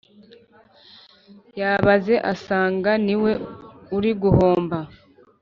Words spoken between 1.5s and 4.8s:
yabaze asanga niwe uri guhomba